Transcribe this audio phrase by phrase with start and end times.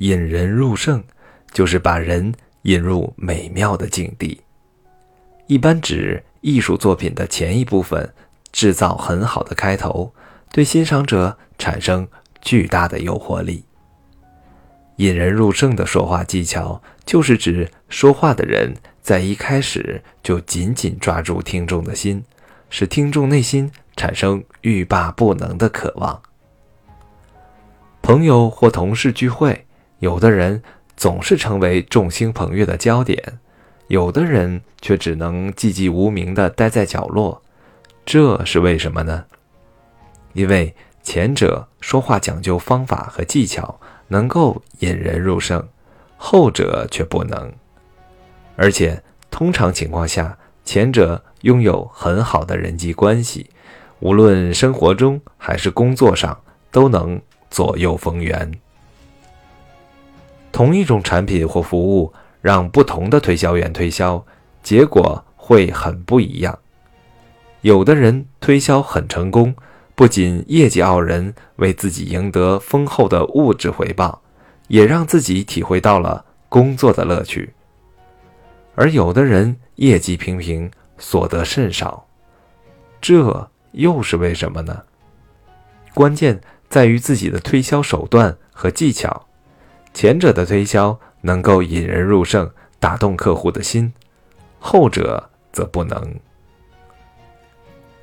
[0.00, 1.04] 引人入胜，
[1.52, 4.40] 就是把人引入美妙的境地。
[5.46, 8.10] 一般指艺术作品的前一部分
[8.50, 10.14] 制造很好的开头，
[10.50, 12.08] 对欣赏者产生
[12.40, 13.62] 巨大的诱惑力。
[14.96, 22.24] 引人入胜的说话技巧，就是指说话的人在一开始就紧紧抓住听众的心，
[22.70, 26.22] 使听众内心产生欲罢不能的渴望。
[28.00, 29.66] 朋友或同事聚会，
[30.00, 30.62] 有的人
[30.96, 33.38] 总是成为众星捧月的焦点。
[33.86, 37.42] 有的人却只能寂寂无名地待在角落，
[38.04, 39.24] 这是为什么呢？
[40.32, 45.66] 因为前者说话讲究方法和技巧，能够引人入胜，
[46.16, 47.52] 后者却不能。
[48.54, 53.50] 而且通常情况下，前者拥有很好的人际关系，
[53.98, 57.20] 无论生活中还是工作上，都能
[57.50, 58.52] 左右逢源。
[60.60, 62.12] 同一种产品或服务。
[62.42, 64.22] 让不同的推销员推销，
[64.62, 66.58] 结果会很不一样。
[67.60, 69.54] 有的人推销很成功，
[69.94, 74.22] 不仅业绩傲人，为自己赢得丰厚的物质回报，
[74.68, 77.52] 也让自己体会到了工作的乐趣。
[78.74, 82.06] 而有的人业绩平平，所得甚少，
[83.02, 84.82] 这又是为什么呢？
[85.92, 89.26] 关键在于自己的推销手段和技巧。
[89.94, 90.98] 前者的推销。
[91.22, 93.92] 能够引人入胜，打动客户的心，
[94.58, 96.14] 后者则不能。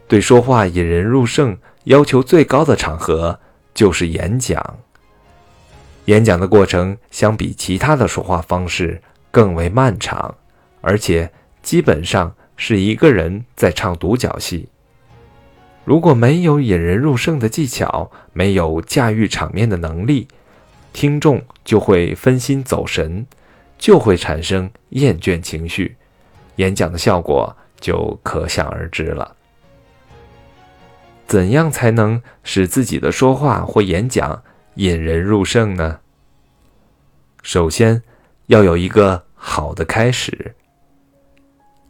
[0.08, 3.40] 对说话引人入胜要求最高的场合
[3.74, 4.78] 就是演讲。
[6.06, 10.36] 演讲的过程相比其他的说话方式更为漫长，
[10.82, 11.32] 而且
[11.64, 14.70] 基本上是一个人在唱独角戏。
[15.86, 20.28] 如果没有引人入胜的技巧，没有驾驭场面的能力。
[20.98, 23.28] 听众就会分心走神，
[23.78, 25.96] 就会产生厌倦情绪，
[26.56, 29.36] 演讲的效果就可想而知了。
[31.28, 34.42] 怎样才能使自己的说话或演讲
[34.74, 36.00] 引人入胜呢？
[37.44, 38.02] 首先，
[38.48, 40.56] 要有一个好的开始。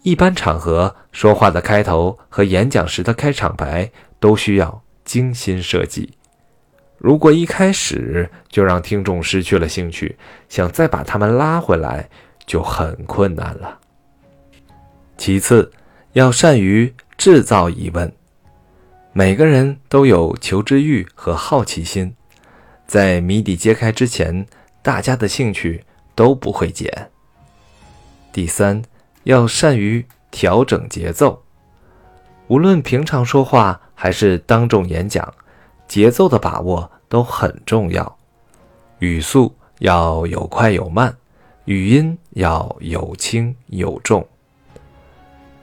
[0.01, 3.89] 一般场合说话的开头和演讲时的开场白
[4.19, 6.16] 都需要精心设计。
[6.97, 10.17] 如果一开始就让听众失去了兴趣，
[10.49, 12.09] 想再把他们拉回来
[12.45, 13.79] 就很困难了。
[15.17, 15.71] 其次，
[16.13, 18.11] 要善于制造疑问。
[19.13, 22.15] 每个人都有求知欲和好奇心，
[22.85, 24.45] 在谜底揭开之前，
[24.81, 25.83] 大家的兴趣
[26.15, 27.11] 都不会减。
[28.31, 28.83] 第三，
[29.23, 31.43] 要善于调整节奏。
[32.47, 35.33] 无论平常说话还是当众演讲。
[35.87, 38.17] 节奏的把握都很重要，
[38.99, 41.15] 语速要有快有慢，
[41.65, 44.27] 语音要有轻有重。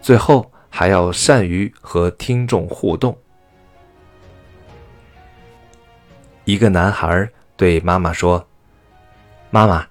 [0.01, 3.17] 最后还要善于和听众互动。
[6.45, 8.47] 一个男孩对妈妈说
[9.51, 9.87] ：“妈妈，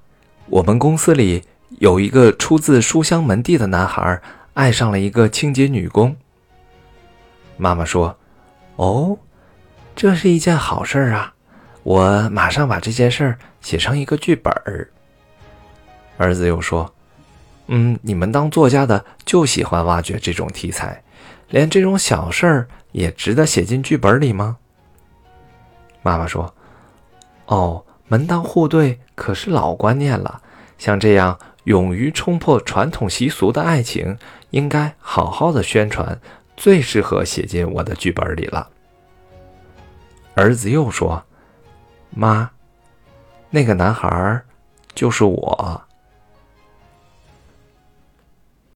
[0.47, 1.44] 我们公司里
[1.79, 4.21] 有一个出自书香门第的男孩，
[4.53, 6.15] 爱上了一个清洁女工。”
[7.57, 8.17] 妈妈说
[8.77, 9.17] ：“哦。”
[9.95, 11.33] 这是一件好事啊！
[11.83, 14.89] 我马上把这件事写成一个剧本儿。
[16.17, 16.93] 儿子又说
[17.67, 21.03] ：“嗯，你们当作家的就喜欢挖掘这种题材，
[21.49, 24.57] 连这种小事儿也值得写进剧本里吗？”
[26.01, 26.53] 妈妈说
[27.47, 30.41] ：“哦，门当户对可是老观念了，
[30.77, 34.17] 像这样勇于冲破传统习俗的爱情，
[34.49, 36.19] 应该好好的宣传，
[36.57, 38.69] 最适合写进我的剧本里了。”
[40.35, 41.23] 儿子又说
[42.11, 42.49] ：“妈，
[43.49, 44.45] 那个男孩儿
[44.95, 45.81] 就是我。”